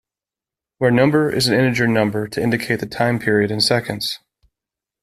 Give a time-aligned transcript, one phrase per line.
[0.79, 4.17] Where number is an integer number to indicate the time period in seconds.